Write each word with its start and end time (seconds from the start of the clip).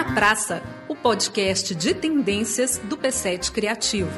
na 0.00 0.14
Praça, 0.14 0.62
o 0.88 0.96
podcast 0.96 1.74
de 1.74 1.92
tendências 1.92 2.78
do 2.78 2.96
P7 2.96 3.52
Criativo. 3.52 4.10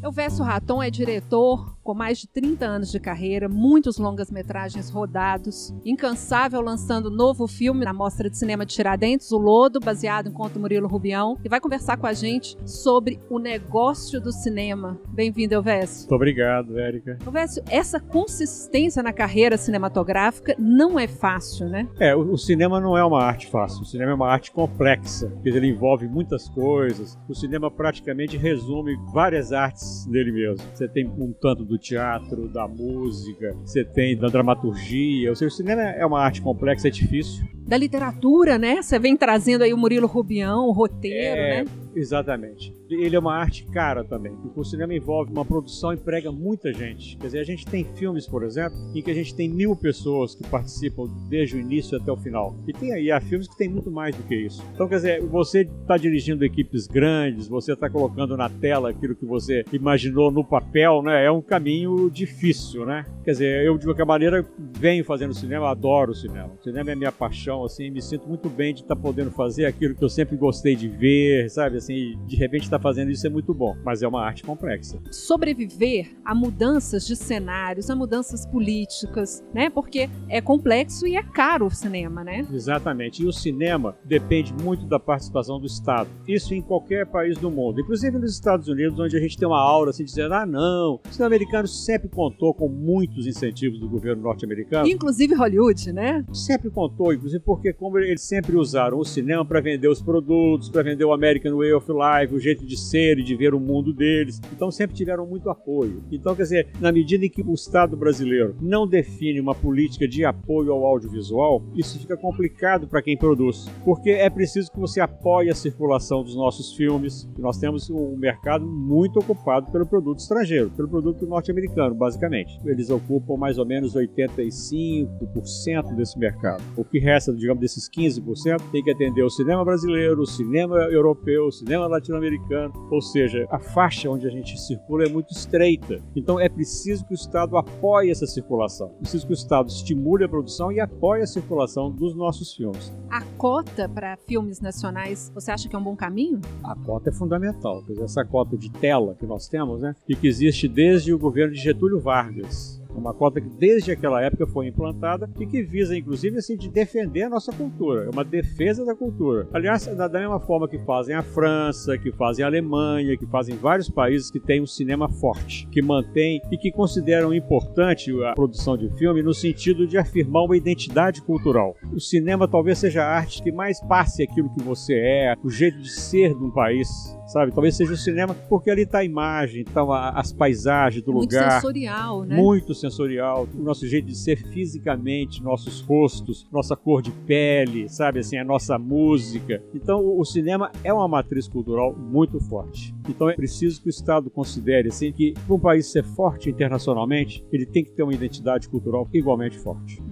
Elvésio 0.00 0.44
Raton 0.44 0.80
é 0.80 0.90
diretor, 0.90 1.76
com 1.84 1.92
mais 1.92 2.18
de 2.18 2.26
30 2.26 2.64
anos 2.64 2.90
de 2.90 2.98
carreira, 2.98 3.46
muitos 3.46 3.98
longas-metragens 3.98 4.88
rodados, 4.88 5.72
incansável 5.84 6.62
lançando 6.62 7.10
novo 7.10 7.46
filme 7.46 7.84
na 7.84 7.92
Mostra 7.92 8.30
de 8.30 8.38
Cinema 8.38 8.64
de 8.64 8.74
Tiradentes, 8.74 9.30
O 9.30 9.36
Lodo, 9.36 9.78
baseado 9.78 10.30
em 10.30 10.32
conto 10.32 10.58
Murilo 10.58 10.88
Rubião, 10.88 11.36
e 11.44 11.48
vai 11.48 11.60
conversar 11.60 11.98
com 11.98 12.06
a 12.06 12.14
gente 12.14 12.56
sobre 12.64 13.20
o 13.28 13.38
negócio 13.38 14.18
do 14.18 14.32
cinema. 14.32 14.98
Bem-vindo, 15.08 15.54
Elvésio. 15.54 16.00
Muito 16.00 16.14
obrigado, 16.14 16.78
Érica. 16.78 17.18
Elvésio, 17.24 17.62
essa 17.68 18.00
consistência 18.00 19.02
na 19.02 19.12
carreira 19.12 19.58
cinematográfica 19.58 20.56
não 20.58 20.98
é 20.98 21.06
fácil, 21.06 21.68
né? 21.68 21.86
É, 22.00 22.16
o, 22.16 22.32
o 22.32 22.38
cinema 22.38 22.80
não 22.80 22.96
é 22.96 23.04
uma 23.04 23.22
arte 23.22 23.50
fácil, 23.50 23.82
o 23.82 23.84
cinema 23.84 24.12
é 24.12 24.14
uma 24.14 24.30
arte 24.30 24.50
complexa, 24.50 25.28
porque 25.28 25.50
ele 25.50 25.68
envolve 25.68 26.08
muitas 26.08 26.48
coisas. 26.48 27.18
O 27.28 27.34
cinema 27.34 27.70
praticamente 27.70 28.38
resume 28.38 28.96
várias 29.12 29.52
artes 29.52 30.06
dele 30.06 30.32
mesmo. 30.32 30.66
Você 30.72 30.88
tem 30.88 31.06
um 31.06 31.34
tanto 31.38 31.62
do 31.62 31.73
do 31.74 31.78
teatro, 31.78 32.48
da 32.48 32.68
música, 32.68 33.54
você 33.64 33.84
tem 33.84 34.16
da 34.16 34.28
dramaturgia. 34.28 35.30
Ou 35.30 35.36
seja, 35.36 35.52
o 35.52 35.56
cinema 35.56 35.82
é 35.82 36.06
uma 36.06 36.20
arte 36.20 36.40
complexa, 36.40 36.88
é 36.88 36.90
difícil. 36.90 37.44
Da 37.66 37.76
literatura, 37.76 38.56
né? 38.58 38.80
Você 38.80 38.98
vem 38.98 39.16
trazendo 39.16 39.62
aí 39.62 39.74
o 39.74 39.76
Murilo 39.76 40.06
Rubião, 40.06 40.68
o 40.68 40.72
roteiro, 40.72 41.40
é, 41.40 41.64
né? 41.64 41.70
Exatamente. 41.94 42.74
Ele 42.90 43.16
é 43.16 43.18
uma 43.18 43.34
arte 43.34 43.64
cara 43.66 44.04
também, 44.04 44.36
o 44.54 44.64
cinema 44.64 44.94
envolve 44.94 45.32
uma 45.32 45.44
produção 45.44 45.92
e 45.92 45.96
emprega 45.96 46.30
muita 46.30 46.72
gente. 46.72 47.16
Quer 47.16 47.26
dizer, 47.26 47.38
a 47.40 47.44
gente 47.44 47.66
tem 47.66 47.84
filmes, 47.94 48.26
por 48.26 48.42
exemplo, 48.42 48.76
em 48.94 49.02
que 49.02 49.10
a 49.10 49.14
gente 49.14 49.34
tem 49.34 49.48
mil 49.48 49.74
pessoas 49.76 50.34
que 50.34 50.46
participam 50.48 51.08
desde 51.28 51.56
o 51.56 51.60
início 51.60 51.98
até 51.98 52.10
o 52.10 52.16
final. 52.16 52.56
E 52.66 52.72
tem 52.72 52.92
aí 52.92 53.10
há 53.10 53.20
filmes 53.20 53.48
que 53.48 53.56
tem 53.56 53.68
muito 53.68 53.90
mais 53.90 54.14
do 54.14 54.22
que 54.22 54.34
isso. 54.34 54.62
Então, 54.74 54.88
quer 54.88 54.96
dizer, 54.96 55.22
você 55.22 55.62
está 55.62 55.96
dirigindo 55.96 56.44
equipes 56.44 56.86
grandes, 56.86 57.48
você 57.48 57.72
está 57.72 57.88
colocando 57.88 58.36
na 58.36 58.48
tela 58.48 58.90
aquilo 58.90 59.14
que 59.14 59.24
você 59.24 59.64
imaginou 59.72 60.30
no 60.30 60.44
papel, 60.44 61.02
né? 61.02 61.24
É 61.24 61.30
um 61.30 61.42
caminho 61.42 62.10
difícil, 62.10 62.84
né? 62.86 63.04
Quer 63.24 63.32
dizer, 63.32 63.64
eu 63.64 63.78
de 63.78 63.84
qualquer 63.84 64.06
maneira 64.06 64.46
venho 64.78 65.04
fazendo 65.04 65.34
cinema, 65.34 65.70
adoro 65.70 66.12
o 66.12 66.14
cinema. 66.14 66.50
O 66.60 66.62
cinema 66.62 66.90
é 66.90 66.94
minha 66.94 67.12
paixão, 67.12 67.64
assim, 67.64 67.90
me 67.90 68.02
sinto 68.02 68.28
muito 68.28 68.48
bem 68.48 68.74
de 68.74 68.82
estar 68.82 68.94
tá 68.94 69.00
podendo 69.00 69.30
fazer 69.30 69.66
aquilo 69.66 69.94
que 69.94 70.04
eu 70.04 70.08
sempre 70.08 70.36
gostei 70.36 70.74
de 70.74 70.88
ver, 70.88 71.50
sabe? 71.50 71.76
Assim, 71.84 72.18
de 72.26 72.36
repente 72.36 72.64
estar 72.64 72.78
tá 72.78 72.82
fazendo 72.82 73.10
isso 73.10 73.26
é 73.26 73.30
muito 73.30 73.52
bom, 73.52 73.76
mas 73.84 74.02
é 74.02 74.08
uma 74.08 74.22
arte 74.22 74.42
complexa. 74.42 74.98
Sobreviver 75.10 76.14
a 76.24 76.34
mudanças 76.34 77.06
de 77.06 77.14
cenários, 77.14 77.90
a 77.90 77.96
mudanças 77.96 78.46
políticas, 78.46 79.44
né? 79.54 79.70
Porque 79.70 80.08
é 80.28 80.40
complexo 80.40 81.06
e 81.06 81.16
é 81.16 81.22
caro 81.22 81.66
o 81.66 81.70
cinema, 81.70 82.24
né? 82.24 82.46
Exatamente. 82.52 83.22
E 83.22 83.26
o 83.26 83.32
cinema 83.32 83.96
depende 84.04 84.52
muito 84.62 84.86
da 84.86 84.98
participação 84.98 85.60
do 85.60 85.66
Estado. 85.66 86.08
Isso 86.26 86.54
em 86.54 86.62
qualquer 86.62 87.06
país 87.06 87.36
do 87.38 87.50
mundo, 87.50 87.80
inclusive 87.80 88.18
nos 88.18 88.32
Estados 88.32 88.68
Unidos, 88.68 88.98
onde 88.98 89.16
a 89.16 89.20
gente 89.20 89.36
tem 89.36 89.46
uma 89.46 89.60
aura 89.60 89.90
assim 89.90 90.04
dizendo: 90.04 90.34
ah, 90.34 90.46
não, 90.46 91.00
o 91.04 91.12
cinema 91.12 91.26
americano 91.26 91.68
sempre 91.68 92.08
contou 92.08 92.54
com 92.54 92.68
muitos 92.68 93.26
incentivos 93.26 93.78
do 93.78 93.88
governo 93.88 94.22
norte-americano. 94.22 94.88
Inclusive 94.88 95.34
Hollywood, 95.34 95.92
né? 95.92 96.24
Sempre 96.32 96.70
contou, 96.70 97.12
inclusive 97.12 97.42
porque 97.44 97.72
como 97.72 97.98
eles 97.98 98.22
sempre 98.22 98.56
usaram 98.56 98.98
o 98.98 99.04
cinema 99.04 99.44
para 99.44 99.60
vender 99.60 99.88
os 99.88 100.00
produtos, 100.00 100.70
para 100.70 100.82
vender 100.82 101.04
o 101.04 101.12
American 101.12 101.56
Way 101.56 101.73
of 101.74 101.90
life, 101.90 102.34
o 102.34 102.40
jeito 102.40 102.64
de 102.64 102.78
ser 102.78 103.18
e 103.18 103.22
de 103.22 103.36
ver 103.36 103.54
o 103.54 103.60
mundo 103.60 103.92
deles. 103.92 104.40
Então 104.52 104.70
sempre 104.70 104.96
tiveram 104.96 105.26
muito 105.26 105.50
apoio. 105.50 106.02
Então, 106.10 106.34
quer 106.34 106.42
dizer, 106.42 106.68
na 106.80 106.92
medida 106.92 107.24
em 107.24 107.30
que 107.30 107.42
o 107.42 107.54
Estado 107.54 107.96
brasileiro 107.96 108.56
não 108.60 108.86
define 108.86 109.40
uma 109.40 109.54
política 109.54 110.06
de 110.06 110.24
apoio 110.24 110.72
ao 110.72 110.84
audiovisual, 110.84 111.62
isso 111.74 111.98
fica 111.98 112.16
complicado 112.16 112.86
para 112.86 113.02
quem 113.02 113.16
produz. 113.16 113.66
Porque 113.84 114.10
é 114.10 114.30
preciso 114.30 114.70
que 114.70 114.78
você 114.78 115.00
apoie 115.00 115.50
a 115.50 115.54
circulação 115.54 116.22
dos 116.22 116.36
nossos 116.36 116.74
filmes. 116.74 117.28
Nós 117.38 117.58
temos 117.58 117.90
um 117.90 118.16
mercado 118.16 118.66
muito 118.66 119.18
ocupado 119.18 119.70
pelo 119.70 119.86
produto 119.86 120.18
estrangeiro, 120.18 120.70
pelo 120.70 120.88
produto 120.88 121.26
norte-americano, 121.26 121.94
basicamente. 121.94 122.58
Eles 122.64 122.90
ocupam 122.90 123.36
mais 123.36 123.58
ou 123.58 123.66
menos 123.66 123.94
85% 123.94 125.94
desse 125.96 126.18
mercado. 126.18 126.62
O 126.76 126.84
que 126.84 126.98
resta, 126.98 127.32
digamos, 127.32 127.60
desses 127.60 127.88
15% 127.88 128.70
tem 128.70 128.82
que 128.82 128.90
atender 128.90 129.22
o 129.22 129.30
cinema 129.30 129.64
brasileiro, 129.64 130.22
o 130.22 130.26
cinema 130.26 130.76
europeu, 130.90 131.46
o 131.46 131.52
cinema 131.64 131.86
latino-americano, 131.86 132.72
ou 132.90 133.00
seja, 133.00 133.46
a 133.50 133.58
faixa 133.58 134.10
onde 134.10 134.26
a 134.26 134.30
gente 134.30 134.60
circula 134.60 135.04
é 135.04 135.08
muito 135.08 135.32
estreita. 135.32 135.98
Então 136.14 136.38
é 136.38 136.48
preciso 136.48 137.04
que 137.06 137.12
o 137.12 137.16
Estado 137.16 137.56
apoie 137.56 138.10
essa 138.10 138.26
circulação. 138.26 138.92
É 138.96 139.00
preciso 139.00 139.26
que 139.26 139.32
o 139.32 139.34
Estado 139.34 139.68
estimule 139.68 140.24
a 140.24 140.28
produção 140.28 140.70
e 140.70 140.78
apoie 140.78 141.22
a 141.22 141.26
circulação 141.26 141.90
dos 141.90 142.14
nossos 142.14 142.54
filmes. 142.54 142.92
A 143.10 143.22
cota 143.38 143.88
para 143.88 144.16
filmes 144.16 144.60
nacionais, 144.60 145.32
você 145.34 145.50
acha 145.50 145.68
que 145.68 145.74
é 145.74 145.78
um 145.78 145.82
bom 145.82 145.96
caminho? 145.96 146.40
A 146.62 146.76
cota 146.76 147.08
é 147.08 147.12
fundamental. 147.12 147.82
Dizer, 147.82 148.02
essa 148.02 148.24
cota 148.24 148.56
de 148.58 148.70
tela 148.70 149.16
que 149.18 149.26
nós 149.26 149.48
temos, 149.48 149.80
né, 149.80 149.94
e 150.08 150.14
que 150.14 150.26
existe 150.26 150.68
desde 150.68 151.14
o 151.14 151.18
governo 151.18 151.54
de 151.54 151.60
Getúlio 151.60 151.98
Vargas 151.98 152.83
uma 152.94 153.14
cota 153.14 153.40
que 153.40 153.48
desde 153.48 153.92
aquela 153.92 154.22
época 154.22 154.46
foi 154.46 154.68
implantada 154.68 155.30
e 155.38 155.46
que 155.46 155.62
visa, 155.62 155.96
inclusive, 155.96 156.38
assim, 156.38 156.56
de 156.56 156.68
defender 156.68 157.22
a 157.22 157.30
nossa 157.30 157.52
cultura. 157.52 158.04
É 158.04 158.10
uma 158.10 158.24
defesa 158.24 158.84
da 158.84 158.94
cultura. 158.94 159.48
Aliás, 159.52 159.86
da 159.86 160.08
mesma 160.08 160.40
forma 160.40 160.68
que 160.68 160.78
fazem 160.78 161.14
a 161.14 161.22
França, 161.22 161.98
que 161.98 162.12
fazem 162.12 162.44
a 162.44 162.48
Alemanha, 162.48 163.16
que 163.16 163.26
fazem 163.26 163.56
vários 163.56 163.88
países 163.88 164.30
que 164.30 164.40
têm 164.40 164.60
um 164.60 164.66
cinema 164.66 165.08
forte, 165.08 165.66
que 165.68 165.82
mantém 165.82 166.40
e 166.50 166.56
que 166.56 166.70
consideram 166.70 167.34
importante 167.34 168.12
a 168.24 168.34
produção 168.34 168.76
de 168.76 168.88
filme 168.96 169.22
no 169.22 169.34
sentido 169.34 169.86
de 169.86 169.98
afirmar 169.98 170.44
uma 170.44 170.56
identidade 170.56 171.22
cultural. 171.22 171.76
O 171.92 172.00
cinema 172.00 172.48
talvez 172.48 172.78
seja 172.78 173.02
a 173.02 173.16
arte 173.16 173.42
que 173.42 173.52
mais 173.52 173.80
passe 173.80 174.22
aquilo 174.22 174.52
que 174.54 174.62
você 174.62 174.94
é, 174.94 175.36
o 175.42 175.50
jeito 175.50 175.78
de 175.78 175.90
ser 175.90 176.34
de 176.34 176.44
um 176.44 176.50
país 176.50 176.88
sabe? 177.26 177.52
Talvez 177.52 177.76
seja 177.76 177.92
o 177.92 177.96
cinema, 177.96 178.34
porque 178.48 178.70
ali 178.70 178.82
está 178.82 178.98
a 178.98 179.04
imagem, 179.04 179.62
estão 179.62 179.88
tá 179.88 180.10
as 180.10 180.32
paisagens 180.32 181.02
do 181.02 181.12
muito 181.12 181.32
lugar. 181.32 181.42
Muito 181.42 181.54
sensorial, 181.54 182.24
né? 182.24 182.36
Muito 182.36 182.74
sensorial. 182.74 183.48
O 183.54 183.62
nosso 183.62 183.86
jeito 183.86 184.06
de 184.06 184.16
ser 184.16 184.36
fisicamente, 184.36 185.42
nossos 185.42 185.80
rostos, 185.80 186.46
nossa 186.52 186.76
cor 186.76 187.02
de 187.02 187.10
pele, 187.10 187.88
sabe? 187.88 188.20
Assim, 188.20 188.36
a 188.36 188.44
nossa 188.44 188.78
música. 188.78 189.62
Então, 189.74 190.18
o 190.18 190.24
cinema 190.24 190.70
é 190.82 190.92
uma 190.92 191.08
matriz 191.08 191.48
cultural 191.48 191.94
muito 191.94 192.40
forte. 192.40 192.94
Então, 193.08 193.28
é 193.28 193.34
preciso 193.34 193.80
que 193.80 193.88
o 193.88 193.90
Estado 193.90 194.30
considere, 194.30 194.88
assim, 194.88 195.12
que 195.12 195.34
para 195.46 195.54
um 195.54 195.60
país 195.60 195.90
ser 195.90 196.04
forte 196.04 196.50
internacionalmente, 196.50 197.44
ele 197.52 197.66
tem 197.66 197.84
que 197.84 197.92
ter 197.92 198.02
uma 198.02 198.14
identidade 198.14 198.68
cultural 198.68 199.08
igualmente 199.12 199.58
forte. 199.58 200.02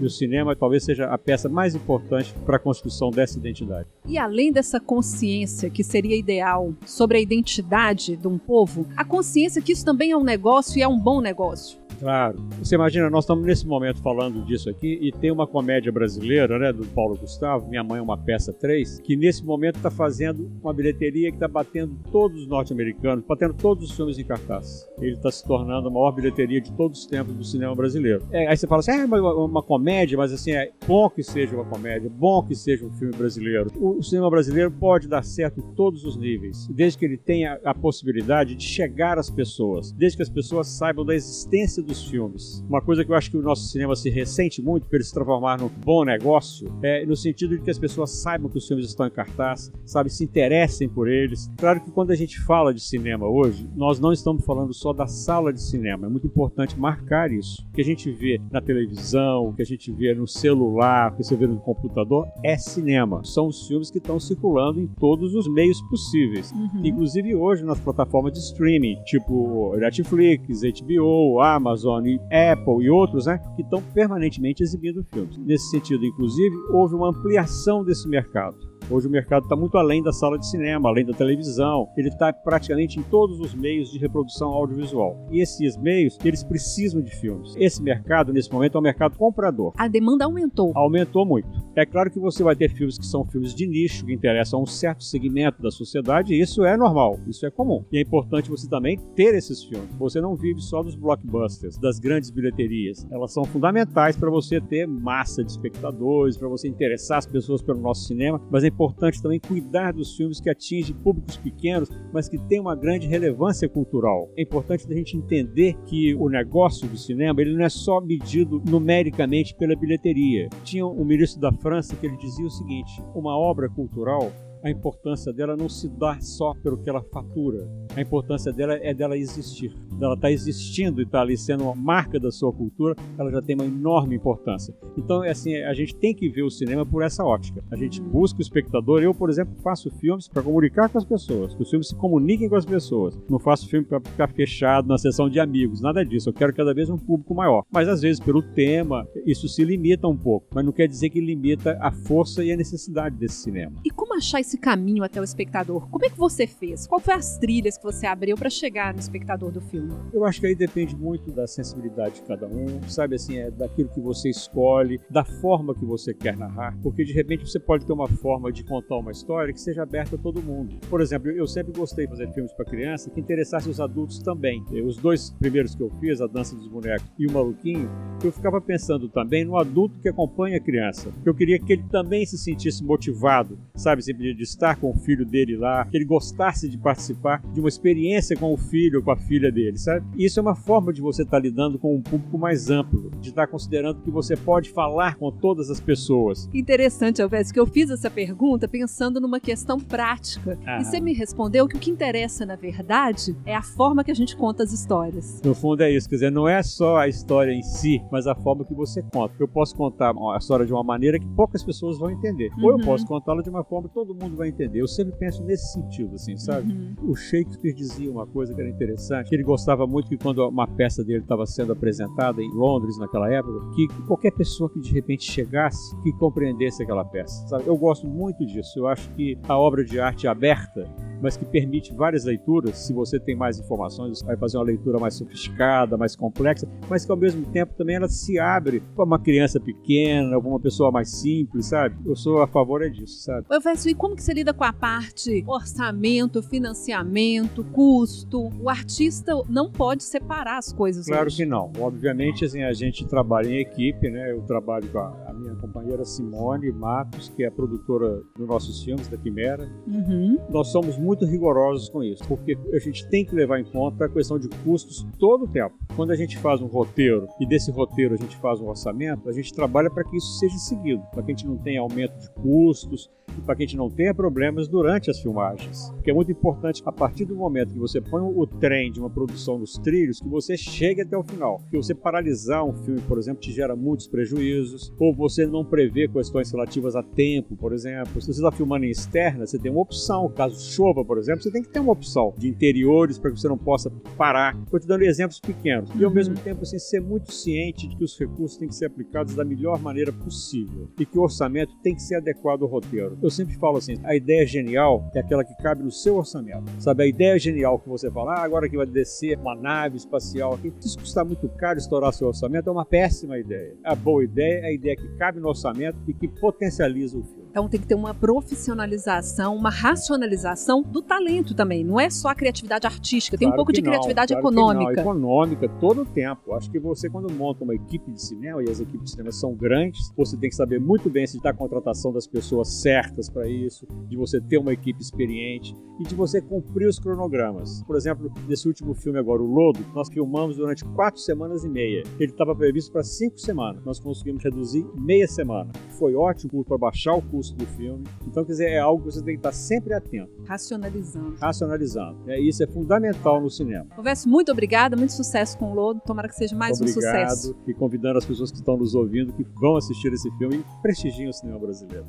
E 0.00 0.04
o 0.06 0.10
cinema 0.10 0.56
talvez 0.56 0.84
seja 0.84 1.04
a 1.04 1.18
peça 1.18 1.48
mais 1.48 1.74
importante 1.74 2.34
para 2.46 2.56
a 2.56 2.58
construção 2.58 3.10
dessa 3.10 3.38
identidade. 3.38 3.86
E 4.06 4.16
além 4.16 4.50
dessa 4.50 4.80
consciência 4.80 5.68
que 5.68 5.84
seria 5.84 6.16
ideal 6.16 6.72
sobre 6.86 7.18
a 7.18 7.20
identidade 7.20 8.16
de 8.16 8.26
um 8.26 8.38
povo, 8.38 8.86
a 8.96 9.04
consciência 9.04 9.60
que 9.60 9.72
isso 9.72 9.84
também 9.84 10.12
é 10.12 10.16
um 10.16 10.24
negócio 10.24 10.78
e 10.78 10.82
é 10.82 10.88
um 10.88 10.98
bom 10.98 11.20
negócio. 11.20 11.79
Claro. 12.00 12.38
Você 12.58 12.74
imagina, 12.74 13.10
nós 13.10 13.24
estamos 13.24 13.44
nesse 13.44 13.66
momento 13.66 14.00
falando 14.00 14.42
disso 14.46 14.70
aqui 14.70 14.98
e 15.02 15.12
tem 15.12 15.30
uma 15.30 15.46
comédia 15.46 15.92
brasileira, 15.92 16.58
né, 16.58 16.72
do 16.72 16.86
Paulo 16.86 17.16
Gustavo, 17.16 17.68
Minha 17.68 17.84
Mãe 17.84 17.98
é 17.98 18.02
uma 18.02 18.16
Peça 18.16 18.54
3, 18.54 19.00
que 19.00 19.14
nesse 19.14 19.44
momento 19.44 19.76
está 19.76 19.90
fazendo 19.90 20.50
uma 20.62 20.72
bilheteria 20.72 21.28
que 21.28 21.36
está 21.36 21.46
batendo 21.46 21.94
todos 22.10 22.42
os 22.42 22.48
norte-americanos, 22.48 23.22
batendo 23.26 23.52
todos 23.52 23.90
os 23.90 23.94
filmes 23.94 24.18
em 24.18 24.24
cartaz. 24.24 24.88
Ele 24.98 25.14
está 25.14 25.30
se 25.30 25.44
tornando 25.44 25.88
a 25.88 25.90
maior 25.90 26.12
bilheteria 26.12 26.60
de 26.60 26.72
todos 26.72 27.00
os 27.00 27.06
tempos 27.06 27.34
do 27.34 27.44
cinema 27.44 27.74
brasileiro. 27.74 28.26
É, 28.30 28.46
aí 28.46 28.56
você 28.56 28.66
fala 28.66 28.80
assim, 28.80 28.92
é 28.92 29.04
uma, 29.04 29.34
uma, 29.34 29.62
comédia, 29.62 30.16
mas 30.16 30.32
assim, 30.32 30.52
é 30.52 30.70
bom 30.86 31.10
que 31.10 31.22
seja 31.22 31.54
uma 31.54 31.66
comédia, 31.66 32.08
bom 32.08 32.42
que 32.42 32.54
seja 32.54 32.86
um 32.86 32.90
filme 32.92 33.14
brasileiro. 33.14 33.70
O, 33.76 33.98
o 33.98 34.02
cinema 34.02 34.30
brasileiro 34.30 34.70
pode 34.70 35.06
dar 35.06 35.22
certo 35.22 35.60
em 35.60 35.74
todos 35.74 36.04
os 36.04 36.16
níveis, 36.16 36.66
desde 36.68 36.98
que 36.98 37.04
ele 37.04 37.18
tenha 37.18 37.60
a 37.62 37.74
possibilidade 37.74 38.54
de 38.54 38.64
chegar 38.64 39.18
às 39.18 39.28
pessoas, 39.28 39.92
desde 39.92 40.16
que 40.16 40.22
as 40.22 40.30
pessoas 40.30 40.66
saibam 40.66 41.04
da 41.04 41.14
existência 41.14 41.82
do 41.82 41.89
dos 41.90 42.08
filmes. 42.08 42.64
Uma 42.68 42.80
coisa 42.80 43.04
que 43.04 43.10
eu 43.10 43.16
acho 43.16 43.30
que 43.30 43.36
o 43.36 43.42
nosso 43.42 43.64
cinema 43.64 43.96
se 43.96 44.08
ressente 44.08 44.62
muito 44.62 44.86
para 44.88 44.96
ele 44.96 45.04
se 45.04 45.12
transformar 45.12 45.58
num 45.58 45.68
bom 45.68 46.04
negócio 46.04 46.72
é 46.82 47.04
no 47.04 47.16
sentido 47.16 47.56
de 47.56 47.62
que 47.62 47.70
as 47.70 47.78
pessoas 47.78 48.10
saibam 48.10 48.48
que 48.48 48.58
os 48.58 48.66
filmes 48.66 48.86
estão 48.86 49.06
em 49.06 49.10
cartaz, 49.10 49.72
sabe, 49.84 50.08
se 50.08 50.22
interessem 50.22 50.88
por 50.88 51.08
eles. 51.08 51.50
Claro 51.58 51.80
que 51.80 51.90
quando 51.90 52.12
a 52.12 52.14
gente 52.14 52.40
fala 52.40 52.72
de 52.72 52.80
cinema 52.80 53.26
hoje, 53.26 53.68
nós 53.74 53.98
não 53.98 54.12
estamos 54.12 54.44
falando 54.44 54.72
só 54.72 54.92
da 54.92 55.06
sala 55.06 55.52
de 55.52 55.60
cinema. 55.60 56.06
É 56.06 56.10
muito 56.10 56.26
importante 56.26 56.78
marcar 56.78 57.32
isso. 57.32 57.66
O 57.68 57.72
que 57.72 57.80
a 57.80 57.84
gente 57.84 58.10
vê 58.12 58.40
na 58.50 58.60
televisão, 58.60 59.48
o 59.48 59.54
que 59.54 59.62
a 59.62 59.66
gente 59.66 59.90
vê 59.90 60.14
no 60.14 60.28
celular, 60.28 61.12
o 61.12 61.16
que 61.16 61.24
você 61.24 61.34
vê 61.34 61.46
no 61.46 61.58
computador 61.58 62.28
é 62.44 62.56
cinema. 62.56 63.24
São 63.24 63.48
os 63.48 63.66
filmes 63.66 63.90
que 63.90 63.98
estão 63.98 64.20
circulando 64.20 64.80
em 64.80 64.86
todos 64.86 65.34
os 65.34 65.48
meios 65.52 65.80
possíveis. 65.82 66.52
Uhum. 66.52 66.82
Inclusive 66.84 67.34
hoje 67.34 67.64
nas 67.64 67.80
plataformas 67.80 68.32
de 68.32 68.38
streaming, 68.38 69.02
tipo 69.04 69.76
Netflix, 69.76 70.60
HBO, 70.60 71.40
Amazon, 71.40 71.79
Amazon, 71.80 72.06
e 72.06 72.20
Apple 72.52 72.84
e 72.84 72.90
outros, 72.90 73.26
né, 73.26 73.38
que 73.56 73.62
estão 73.62 73.82
permanentemente 73.94 74.62
exibindo 74.62 75.04
filmes. 75.12 75.36
Nesse 75.38 75.70
sentido, 75.70 76.04
inclusive, 76.04 76.54
houve 76.70 76.94
uma 76.94 77.08
ampliação 77.08 77.84
desse 77.84 78.08
mercado. 78.08 78.69
Hoje 78.90 79.06
o 79.06 79.10
mercado 79.10 79.44
está 79.44 79.54
muito 79.54 79.78
além 79.78 80.02
da 80.02 80.12
sala 80.12 80.36
de 80.36 80.44
cinema, 80.44 80.88
além 80.88 81.06
da 81.06 81.12
televisão. 81.12 81.88
Ele 81.96 82.08
está 82.08 82.32
praticamente 82.32 82.98
em 82.98 83.02
todos 83.04 83.38
os 83.38 83.54
meios 83.54 83.92
de 83.92 83.98
reprodução 84.00 84.48
audiovisual. 84.48 85.16
E 85.30 85.40
esses 85.40 85.76
meios, 85.76 86.18
eles 86.24 86.42
precisam 86.42 87.00
de 87.00 87.14
filmes. 87.14 87.54
Esse 87.56 87.80
mercado, 87.80 88.32
nesse 88.32 88.52
momento, 88.52 88.76
é 88.76 88.80
um 88.80 88.82
mercado 88.82 89.16
comprador. 89.16 89.72
A 89.76 89.86
demanda 89.86 90.24
aumentou. 90.24 90.72
Aumentou 90.74 91.24
muito. 91.24 91.48
É 91.76 91.86
claro 91.86 92.10
que 92.10 92.18
você 92.18 92.42
vai 92.42 92.56
ter 92.56 92.68
filmes 92.68 92.98
que 92.98 93.06
são 93.06 93.24
filmes 93.24 93.54
de 93.54 93.64
nicho, 93.64 94.04
que 94.04 94.12
interessam 94.12 94.58
a 94.58 94.62
um 94.64 94.66
certo 94.66 95.04
segmento 95.04 95.62
da 95.62 95.70
sociedade, 95.70 96.34
e 96.34 96.40
isso 96.40 96.64
é 96.64 96.76
normal, 96.76 97.20
isso 97.28 97.46
é 97.46 97.50
comum. 97.50 97.84
E 97.92 97.98
é 97.98 98.00
importante 98.00 98.50
você 98.50 98.68
também 98.68 98.98
ter 99.14 99.36
esses 99.36 99.62
filmes. 99.62 99.88
Você 100.00 100.20
não 100.20 100.34
vive 100.34 100.60
só 100.60 100.82
dos 100.82 100.96
blockbusters, 100.96 101.78
das 101.78 102.00
grandes 102.00 102.30
bilheterias. 102.30 103.06
Elas 103.08 103.32
são 103.32 103.44
fundamentais 103.44 104.16
para 104.16 104.30
você 104.30 104.60
ter 104.60 104.88
massa 104.88 105.44
de 105.44 105.52
espectadores, 105.52 106.36
para 106.36 106.48
você 106.48 106.66
interessar 106.66 107.18
as 107.18 107.26
pessoas 107.26 107.62
pelo 107.62 107.80
nosso 107.80 108.04
cinema, 108.04 108.40
mas 108.50 108.64
é 108.64 108.79
importante 108.80 109.20
também 109.20 109.38
cuidar 109.38 109.92
dos 109.92 110.16
filmes 110.16 110.40
que 110.40 110.48
atingem 110.48 110.96
públicos 110.96 111.36
pequenos, 111.36 111.90
mas 112.12 112.28
que 112.28 112.38
têm 112.38 112.60
uma 112.60 112.74
grande 112.74 113.06
relevância 113.06 113.68
cultural. 113.68 114.30
É 114.36 114.42
importante 114.42 114.86
a 114.90 114.94
gente 114.94 115.16
entender 115.16 115.74
que 115.84 116.14
o 116.14 116.28
negócio 116.30 116.88
do 116.88 116.96
cinema 116.96 117.40
ele 117.42 117.54
não 117.54 117.64
é 117.64 117.68
só 117.68 118.00
medido 118.00 118.62
numericamente 118.66 119.54
pela 119.54 119.76
bilheteria. 119.76 120.48
Tinha 120.64 120.86
um 120.86 121.04
ministro 121.04 121.40
da 121.40 121.52
França 121.52 121.94
que 121.94 122.06
ele 122.06 122.16
dizia 122.16 122.46
o 122.46 122.50
seguinte: 122.50 123.02
uma 123.14 123.36
obra 123.36 123.68
cultural 123.68 124.32
a 124.62 124.70
importância 124.70 125.32
dela 125.32 125.56
não 125.56 125.68
se 125.68 125.88
dá 125.88 126.20
só 126.20 126.52
pelo 126.62 126.76
que 126.78 126.90
ela 126.90 127.02
fatura. 127.02 127.66
A 127.96 128.00
importância 128.00 128.52
dela 128.52 128.74
é 128.74 128.94
dela 128.94 129.16
existir. 129.16 129.74
Ela 130.00 130.14
está 130.14 130.30
existindo 130.30 131.00
e 131.00 131.04
está 131.04 131.20
ali 131.20 131.36
sendo 131.36 131.64
uma 131.64 131.74
marca 131.74 132.18
da 132.18 132.30
sua 132.30 132.52
cultura, 132.52 132.94
ela 133.18 133.30
já 133.30 133.42
tem 133.42 133.54
uma 133.54 133.64
enorme 133.64 134.16
importância. 134.16 134.74
Então, 134.96 135.22
é 135.24 135.30
assim, 135.30 135.56
a 135.56 135.74
gente 135.74 135.94
tem 135.94 136.14
que 136.14 136.28
ver 136.28 136.42
o 136.42 136.50
cinema 136.50 136.86
por 136.86 137.02
essa 137.02 137.24
ótica. 137.24 137.62
A 137.70 137.76
gente 137.76 138.00
busca 138.00 138.38
o 138.38 138.42
espectador. 138.42 139.02
Eu, 139.02 139.12
por 139.12 139.28
exemplo, 139.28 139.54
faço 139.62 139.90
filmes 139.90 140.28
para 140.28 140.42
comunicar 140.42 140.88
com 140.88 140.98
as 140.98 141.04
pessoas, 141.04 141.54
que 141.54 141.62
os 141.62 141.68
filmes 141.68 141.88
se 141.88 141.96
comuniquem 141.96 142.48
com 142.48 142.56
as 142.56 142.64
pessoas. 142.64 143.18
Não 143.28 143.38
faço 143.38 143.68
filme 143.68 143.84
para 143.84 144.00
ficar 144.00 144.28
fechado 144.28 144.88
na 144.88 144.96
sessão 144.96 145.28
de 145.28 145.40
amigos, 145.40 145.80
nada 145.80 146.04
disso. 146.04 146.28
Eu 146.28 146.32
quero 146.32 146.54
cada 146.54 146.72
vez 146.72 146.88
um 146.88 146.96
público 146.96 147.34
maior. 147.34 147.64
Mas 147.70 147.88
às 147.88 148.00
vezes, 148.00 148.20
pelo 148.20 148.42
tema, 148.42 149.06
isso 149.26 149.48
se 149.48 149.64
limita 149.64 150.06
um 150.08 150.16
pouco. 150.16 150.46
Mas 150.54 150.64
não 150.64 150.72
quer 150.72 150.86
dizer 150.86 151.10
que 151.10 151.20
limita 151.20 151.76
a 151.80 151.90
força 151.90 152.44
e 152.44 152.52
a 152.52 152.56
necessidade 152.56 153.16
desse 153.16 153.42
cinema. 153.42 153.72
E 153.84 153.90
como 153.90 154.14
achar 154.14 154.40
esse 154.40 154.56
caminho 154.56 155.02
até 155.02 155.20
o 155.20 155.24
espectador? 155.24 155.88
Como 155.88 156.04
é 156.04 156.10
que 156.10 156.18
você 156.18 156.46
fez? 156.46 156.86
Qual 156.86 157.00
foi 157.00 157.14
as 157.14 157.38
trilhas 157.38 157.76
que 157.80 157.84
você 157.84 158.06
abriu 158.06 158.36
para 158.36 158.50
chegar 158.50 158.92
no 158.92 159.00
espectador 159.00 159.50
do 159.50 159.60
filme? 159.60 159.94
Eu 160.12 160.24
acho 160.24 160.38
que 160.38 160.46
aí 160.46 160.54
depende 160.54 160.94
muito 160.94 161.32
da 161.32 161.46
sensibilidade 161.46 162.16
de 162.16 162.22
cada 162.22 162.46
um, 162.46 162.82
sabe 162.86 163.14
assim, 163.16 163.38
é 163.38 163.50
daquilo 163.50 163.88
que 163.88 164.00
você 164.00 164.28
escolhe, 164.28 165.00
da 165.10 165.24
forma 165.24 165.74
que 165.74 165.84
você 165.84 166.12
quer 166.12 166.36
narrar, 166.36 166.76
porque 166.82 167.04
de 167.04 167.12
repente 167.12 167.48
você 167.48 167.58
pode 167.58 167.86
ter 167.86 167.92
uma 167.92 168.06
forma 168.06 168.52
de 168.52 168.62
contar 168.62 168.96
uma 168.96 169.10
história 169.10 169.52
que 169.52 169.60
seja 169.60 169.82
aberta 169.82 170.16
a 170.16 170.18
todo 170.18 170.42
mundo. 170.42 170.76
Por 170.90 171.00
exemplo, 171.00 171.30
eu 171.30 171.46
sempre 171.46 171.72
gostei 171.72 172.04
de 172.04 172.10
fazer 172.10 172.30
filmes 172.32 172.52
para 172.52 172.66
criança 172.66 173.08
que 173.08 173.20
interessassem 173.20 173.70
os 173.70 173.80
adultos 173.80 174.18
também. 174.18 174.62
Os 174.84 174.98
dois 174.98 175.30
primeiros 175.30 175.74
que 175.74 175.82
eu 175.82 175.90
fiz, 176.00 176.20
A 176.20 176.26
Dança 176.26 176.54
dos 176.54 176.68
Bonecos 176.68 177.10
e 177.18 177.26
O 177.26 177.32
Maluquinho, 177.32 177.90
eu 178.22 178.30
ficava 178.30 178.60
pensando 178.60 179.08
também 179.08 179.44
no 179.44 179.56
adulto 179.56 179.98
que 180.00 180.08
acompanha 180.08 180.58
a 180.58 180.60
criança. 180.60 181.10
Eu 181.24 181.34
queria 181.34 181.58
que 181.58 181.72
ele 181.72 181.84
também 181.90 182.26
se 182.26 182.36
sentisse 182.36 182.84
motivado, 182.84 183.58
sabe, 183.74 184.02
sempre 184.02 184.34
de 184.34 184.42
estar 184.42 184.76
com 184.76 184.90
o 184.90 184.94
filho 184.94 185.24
dele 185.24 185.56
lá, 185.56 185.86
que 185.86 185.96
ele 185.96 186.04
gostasse 186.04 186.68
de 186.68 186.76
participar 186.76 187.42
de 187.52 187.60
uma 187.60 187.69
experiência 187.70 188.36
com 188.36 188.52
o 188.52 188.56
filho, 188.56 189.02
com 189.02 189.10
a 189.10 189.16
filha 189.16 189.50
dele, 189.50 189.78
sabe? 189.78 190.04
Isso 190.16 190.38
é 190.38 190.42
uma 190.42 190.54
forma 190.54 190.92
de 190.92 191.00
você 191.00 191.22
estar 191.22 191.38
lidando 191.38 191.78
com 191.78 191.96
um 191.96 192.02
público 192.02 192.38
mais 192.38 192.70
amplo, 192.70 193.10
de 193.20 193.30
estar 193.30 193.46
considerando 193.46 194.02
que 194.02 194.10
você 194.10 194.36
pode 194.36 194.70
falar 194.70 195.16
com 195.16 195.30
todas 195.30 195.70
as 195.70 195.80
pessoas. 195.80 196.48
Interessante, 196.52 197.22
Alves, 197.22 197.52
que 197.52 197.60
eu 197.60 197.66
fiz 197.66 197.90
essa 197.90 198.10
pergunta 198.10 198.68
pensando 198.68 199.20
numa 199.20 199.40
questão 199.40 199.78
prática. 199.78 200.58
E 200.66 200.84
você 200.84 201.00
me 201.00 201.12
respondeu 201.12 201.66
que 201.66 201.76
o 201.76 201.80
que 201.80 201.90
interessa, 201.90 202.44
na 202.44 202.56
verdade, 202.56 203.36
é 203.44 203.54
a 203.54 203.62
forma 203.62 204.04
que 204.04 204.10
a 204.10 204.14
gente 204.14 204.36
conta 204.36 204.62
as 204.62 204.72
histórias. 204.72 205.40
No 205.44 205.54
fundo 205.54 205.82
é 205.82 205.90
isso, 205.90 206.08
quer 206.08 206.16
dizer, 206.16 206.30
não 206.30 206.48
é 206.48 206.62
só 206.62 206.96
a 206.96 207.08
história 207.08 207.52
em 207.52 207.62
si, 207.62 208.02
mas 208.10 208.26
a 208.26 208.34
forma 208.34 208.64
que 208.64 208.74
você 208.74 209.02
conta. 209.02 209.34
Eu 209.38 209.48
posso 209.48 209.74
contar 209.74 210.12
a 210.12 210.38
história 210.38 210.66
de 210.66 210.72
uma 210.72 210.82
maneira 210.82 211.18
que 211.18 211.26
poucas 211.28 211.62
pessoas 211.62 211.98
vão 211.98 212.10
entender, 212.10 212.50
uhum. 212.56 212.64
ou 212.64 212.70
eu 212.70 212.76
uhum. 212.76 212.84
posso 212.84 213.06
contá-la 213.06 213.42
de 213.42 213.50
uma 213.50 213.64
forma 213.64 213.88
que 213.88 213.94
todo 213.94 214.14
mundo 214.14 214.36
vai 214.36 214.48
entender. 214.48 214.80
Eu 214.80 214.88
sempre 214.88 215.16
penso 215.18 215.42
nesse 215.44 215.72
sentido, 215.72 216.14
assim, 216.14 216.36
sabe? 216.36 216.72
Uhum. 216.72 217.10
O 217.10 217.14
Shakespeare 217.14 217.59
dizia 217.62 218.10
uma 218.10 218.26
coisa 218.26 218.54
que 218.54 218.60
era 218.60 218.70
interessante, 218.70 219.28
que 219.28 219.34
ele 219.34 219.42
gostava 219.42 219.86
muito 219.86 220.08
que 220.08 220.16
quando 220.16 220.46
uma 220.48 220.66
peça 220.66 221.04
dele 221.04 221.20
estava 221.20 221.46
sendo 221.46 221.72
apresentada 221.72 222.42
em 222.42 222.50
Londres 222.52 222.98
naquela 222.98 223.30
época, 223.32 223.70
que 223.74 223.86
qualquer 224.06 224.32
pessoa 224.32 224.70
que 224.70 224.80
de 224.80 224.92
repente 224.92 225.24
chegasse, 225.24 225.96
que 226.02 226.12
compreendesse 226.12 226.82
aquela 226.82 227.04
peça, 227.04 227.46
sabe? 227.48 227.66
Eu 227.66 227.76
gosto 227.76 228.06
muito 228.06 228.44
disso. 228.46 228.78
Eu 228.78 228.86
acho 228.86 229.08
que 229.10 229.38
a 229.48 229.58
obra 229.58 229.84
de 229.84 230.00
arte 230.00 230.26
aberta 230.26 230.88
mas 231.20 231.36
que 231.36 231.44
permite 231.44 231.94
várias 231.94 232.24
leituras. 232.24 232.78
Se 232.78 232.92
você 232.92 233.18
tem 233.18 233.36
mais 233.36 233.58
informações, 233.58 234.18
você 234.18 234.24
vai 234.24 234.36
fazer 234.36 234.58
uma 234.58 234.64
leitura 234.64 234.98
mais 234.98 235.14
sofisticada, 235.14 235.96
mais 235.96 236.16
complexa, 236.16 236.68
mas 236.88 237.04
que 237.04 237.10
ao 237.10 237.16
mesmo 237.16 237.44
tempo 237.46 237.74
também 237.74 237.96
ela 237.96 238.08
se 238.08 238.38
abre 238.38 238.82
para 238.94 239.04
uma 239.04 239.18
criança 239.18 239.60
pequena, 239.60 240.40
para 240.40 240.48
uma 240.48 240.60
pessoa 240.60 240.90
mais 240.90 241.10
simples, 241.10 241.66
sabe? 241.66 241.96
Eu 242.04 242.16
sou 242.16 242.42
a 242.42 242.46
favor 242.46 242.82
é 242.82 242.88
disso, 242.88 243.22
sabe? 243.22 243.46
Faço, 243.62 243.88
e 243.88 243.94
como 243.94 244.16
que 244.16 244.22
você 244.22 244.32
lida 244.32 244.52
com 244.52 244.64
a 244.64 244.72
parte 244.72 245.44
orçamento, 245.46 246.42
financiamento, 246.42 247.64
custo? 247.64 248.50
O 248.60 248.68
artista 248.68 249.32
não 249.48 249.70
pode 249.70 250.02
separar 250.02 250.58
as 250.58 250.72
coisas. 250.72 251.06
Claro 251.06 251.26
hoje. 251.26 251.36
que 251.38 251.46
não. 251.46 251.70
Obviamente, 251.78 252.44
assim, 252.44 252.62
a 252.62 252.72
gente 252.72 253.06
trabalha 253.06 253.48
em 253.48 253.60
equipe, 253.60 254.10
né? 254.10 254.32
Eu 254.32 254.42
trabalho 254.42 254.88
com 254.88 254.98
a 254.98 255.29
minha 255.40 255.56
companheira 255.56 256.04
Simone 256.04 256.72
Matos, 256.72 257.28
que 257.28 257.44
é 257.44 257.48
a 257.48 257.52
produtora 257.52 258.22
dos 258.36 258.46
nossos 258.46 258.82
filmes 258.82 259.08
da 259.08 259.16
Quimera. 259.16 259.70
Uhum. 259.86 260.38
Nós 260.50 260.68
somos 260.68 260.96
muito 260.96 261.10
muito 261.20 261.26
rigorosos 261.26 261.88
com 261.88 262.02
isso, 262.02 262.22
porque 262.28 262.56
a 262.72 262.78
gente 262.78 263.08
tem 263.08 263.24
que 263.24 263.34
levar 263.34 263.58
em 263.58 263.64
conta 263.64 264.06
a 264.06 264.08
questão 264.08 264.38
de 264.38 264.48
custos 264.62 265.06
todo 265.18 265.44
o 265.44 265.48
tempo. 265.48 265.74
Quando 265.96 266.12
a 266.12 266.16
gente 266.16 266.38
faz 266.38 266.62
um 266.62 266.66
roteiro 266.66 267.26
e 267.40 267.46
desse 267.46 267.70
roteiro 267.70 268.14
a 268.14 268.16
gente 268.16 268.36
faz 268.36 268.60
um 268.60 268.68
orçamento, 268.68 269.28
a 269.28 269.32
gente 269.32 269.52
trabalha 269.52 269.90
para 269.90 270.04
que 270.04 270.16
isso 270.16 270.38
seja 270.38 270.56
seguido, 270.56 271.02
para 271.12 271.22
que 271.22 271.32
a 271.32 271.34
gente 271.34 271.46
não 271.46 271.58
tenha 271.58 271.80
aumento 271.80 272.16
de 272.18 272.30
custos 272.30 273.10
e 273.36 273.40
para 273.42 273.56
que 273.56 273.64
a 273.64 273.66
gente 273.66 273.76
não 273.76 273.90
tenha 273.90 274.14
problemas 274.14 274.68
durante 274.68 275.10
as 275.10 275.20
filmagens. 275.20 275.90
Porque 275.94 276.10
é 276.10 276.14
muito 276.14 276.30
importante, 276.30 276.82
a 276.86 276.92
partir 276.92 277.24
do 277.24 277.34
momento 277.34 277.72
que 277.72 277.78
você 277.78 278.00
põe 278.00 278.22
o 278.22 278.46
trem 278.46 278.92
de 278.92 279.00
uma 279.00 279.10
produção 279.10 279.58
nos 279.58 279.74
trilhos, 279.74 280.20
que 280.20 280.28
você 280.28 280.56
chegue 280.56 281.02
até 281.02 281.16
o 281.16 281.22
final. 281.22 281.60
Porque 281.60 281.76
você 281.76 281.94
paralisar 281.94 282.64
um 282.64 282.72
filme, 282.72 283.00
por 283.02 283.18
exemplo, 283.18 283.40
te 283.40 283.52
gera 283.52 283.76
muitos 283.76 284.06
prejuízos, 284.06 284.92
ou 284.98 285.14
você 285.14 285.46
não 285.46 285.64
prevê 285.64 286.08
questões 286.08 286.50
relativas 286.50 286.96
a 286.96 287.02
tempo, 287.02 287.56
por 287.56 287.72
exemplo. 287.72 288.20
Se 288.20 288.32
você 288.32 288.40
está 288.40 288.50
filmando 288.50 288.84
em 288.84 288.90
externa, 288.90 289.46
você 289.46 289.58
tem 289.58 289.70
uma 289.70 289.82
opção, 289.82 290.28
caso 290.28 290.60
chova 290.60 291.04
por 291.04 291.18
exemplo, 291.18 291.42
você 291.42 291.50
tem 291.50 291.62
que 291.62 291.68
ter 291.68 291.80
uma 291.80 291.92
opção 291.92 292.34
de 292.36 292.48
interiores 292.48 293.18
para 293.18 293.30
que 293.30 293.40
você 293.40 293.48
não 293.48 293.58
possa 293.58 293.90
parar. 294.16 294.56
Estou 294.62 294.78
te 294.78 294.86
dando 294.86 295.02
exemplos 295.02 295.40
pequenos. 295.40 295.90
E 295.96 296.04
ao 296.04 296.10
mesmo 296.10 296.36
uhum. 296.36 296.42
tempo, 296.42 296.62
assim, 296.62 296.78
ser 296.78 297.00
muito 297.00 297.32
ciente 297.32 297.88
de 297.88 297.96
que 297.96 298.04
os 298.04 298.18
recursos 298.18 298.56
têm 298.58 298.68
que 298.68 298.74
ser 298.74 298.86
aplicados 298.86 299.34
da 299.34 299.44
melhor 299.44 299.80
maneira 299.80 300.12
possível 300.12 300.88
e 300.98 301.06
que 301.06 301.18
o 301.18 301.22
orçamento 301.22 301.72
tem 301.82 301.94
que 301.94 302.02
ser 302.02 302.16
adequado 302.16 302.62
ao 302.62 302.68
roteiro. 302.68 303.18
Eu 303.22 303.30
sempre 303.30 303.54
falo 303.56 303.76
assim: 303.76 303.98
a 304.04 304.14
ideia 304.14 304.46
genial 304.46 305.10
é 305.14 305.20
aquela 305.20 305.44
que 305.44 305.54
cabe 305.62 305.82
no 305.82 305.90
seu 305.90 306.16
orçamento. 306.16 306.64
Sabe, 306.78 307.02
a 307.02 307.06
ideia 307.06 307.38
genial 307.38 307.78
que 307.78 307.88
você 307.88 308.10
fala, 308.10 308.34
ah, 308.34 308.42
agora 308.42 308.68
que 308.68 308.76
vai 308.76 308.86
descer 308.86 309.38
uma 309.38 309.54
nave 309.54 309.96
espacial 309.96 310.54
aqui, 310.54 310.72
isso 310.80 310.98
custar 310.98 311.24
muito 311.24 311.48
caro 311.50 311.78
estourar 311.78 312.12
seu 312.12 312.28
orçamento, 312.28 312.68
é 312.68 312.72
uma 312.72 312.84
péssima 312.84 313.38
ideia. 313.38 313.76
A 313.84 313.94
boa 313.94 314.24
ideia 314.24 314.60
é 314.60 314.66
a 314.66 314.72
ideia 314.72 314.96
que 314.96 315.08
cabe 315.16 315.40
no 315.40 315.48
orçamento 315.48 315.98
e 316.08 316.14
que 316.14 316.28
potencializa 316.28 317.18
o 317.18 317.22
filme. 317.22 317.39
Então 317.50 317.68
tem 317.68 317.80
que 317.80 317.86
ter 317.86 317.96
uma 317.96 318.14
profissionalização, 318.14 319.56
uma 319.56 319.70
racionalização 319.70 320.82
do 320.82 321.02
talento 321.02 321.52
também. 321.52 321.82
Não 321.82 321.98
é 321.98 322.08
só 322.08 322.28
a 322.28 322.34
criatividade 322.34 322.86
artística, 322.86 323.36
tem 323.36 323.48
um 323.48 323.52
pouco 323.52 323.72
de 323.72 323.82
não, 323.82 323.90
criatividade 323.90 324.32
claro 324.32 324.46
econômica. 324.46 325.00
Econômica, 325.00 325.68
todo 325.80 326.02
o 326.02 326.06
tempo. 326.06 326.54
Acho 326.54 326.70
que 326.70 326.78
você, 326.78 327.10
quando 327.10 327.32
monta 327.32 327.64
uma 327.64 327.74
equipe 327.74 328.12
de 328.12 328.22
cinema, 328.22 328.62
e 328.62 328.70
as 328.70 328.78
equipes 328.78 329.06
de 329.06 329.10
cinema 329.10 329.32
são 329.32 329.52
grandes, 329.54 330.12
você 330.16 330.36
tem 330.36 330.48
que 330.48 330.54
saber 330.54 330.78
muito 330.78 331.10
bem 331.10 331.26
se 331.26 331.38
está 331.38 331.50
a 331.50 331.54
contratação 331.54 332.12
das 332.12 332.26
pessoas 332.26 332.68
certas 332.68 333.28
para 333.28 333.48
isso, 333.48 333.84
de 334.08 334.16
você 334.16 334.40
ter 334.40 334.58
uma 334.58 334.72
equipe 334.72 335.02
experiente 335.02 335.74
e 335.98 336.04
de 336.04 336.14
você 336.14 336.40
cumprir 336.40 336.86
os 336.86 337.00
cronogramas. 337.00 337.82
Por 337.82 337.96
exemplo, 337.96 338.32
nesse 338.48 338.68
último 338.68 338.94
filme 338.94 339.18
agora, 339.18 339.42
O 339.42 339.46
Lodo, 339.46 339.84
nós 339.92 340.08
filmamos 340.08 340.56
durante 340.56 340.84
quatro 340.84 341.20
semanas 341.20 341.64
e 341.64 341.68
meia. 341.68 342.04
Ele 342.20 342.30
estava 342.30 342.54
previsto 342.54 342.92
para 342.92 343.02
cinco 343.02 343.40
semanas. 343.40 343.84
Nós 343.84 343.98
conseguimos 343.98 344.44
reduzir 344.44 344.86
meia 344.94 345.26
semana. 345.26 345.72
Foi 345.98 346.14
ótimo 346.14 346.64
para 346.64 346.78
baixar 346.78 347.14
o 347.14 347.22
custo 347.22 347.39
do 347.48 347.66
filme. 347.66 348.04
Então, 348.26 348.44
quer 348.44 348.52
dizer, 348.52 348.70
é 348.70 348.78
algo 348.78 349.04
que 349.04 349.12
você 349.12 349.22
tem 349.22 349.34
que 349.34 349.38
estar 349.38 349.52
sempre 349.52 349.94
atento. 349.94 350.30
Racionalizando. 350.44 351.36
Racionalizando. 351.40 352.18
É, 352.26 352.40
isso 352.40 352.62
é 352.62 352.66
fundamental 352.66 353.40
no 353.40 353.50
cinema. 353.50 353.86
Converso, 353.96 354.28
muito 354.28 354.52
obrigada, 354.52 354.96
muito 354.96 355.12
sucesso 355.12 355.56
com 355.58 355.72
o 355.72 355.74
Lodo. 355.74 356.00
Tomara 356.04 356.28
que 356.28 356.34
seja 356.34 356.54
mais 356.54 356.80
Obrigado, 356.80 356.98
um 356.98 357.02
sucesso. 357.02 357.56
E 357.66 357.74
convidando 357.74 358.18
as 358.18 358.24
pessoas 358.24 358.50
que 358.50 358.58
estão 358.58 358.76
nos 358.76 358.94
ouvindo 358.94 359.32
que 359.32 359.44
vão 359.58 359.76
assistir 359.76 360.12
esse 360.12 360.30
filme 360.36 360.56
e 360.56 360.82
prestigiem 360.82 361.28
o 361.28 361.32
cinema 361.32 361.58
brasileiro. 361.58 362.06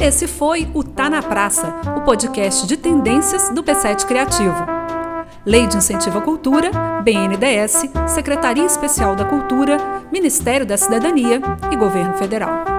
Esse 0.00 0.26
foi 0.26 0.68
o 0.74 0.82
Tá 0.82 1.08
na 1.08 1.22
Praça, 1.22 1.68
o 1.96 2.04
podcast 2.04 2.66
de 2.66 2.76
tendências 2.76 3.50
do 3.50 3.62
P7 3.62 4.04
Criativo. 4.04 5.01
Lei 5.44 5.66
de 5.66 5.76
Incentivo 5.76 6.18
à 6.18 6.22
Cultura, 6.22 6.70
BNDES, 7.02 7.90
Secretaria 8.06 8.64
Especial 8.64 9.16
da 9.16 9.24
Cultura, 9.24 9.76
Ministério 10.12 10.64
da 10.64 10.76
Cidadania 10.76 11.40
e 11.72 11.76
Governo 11.76 12.14
Federal. 12.14 12.71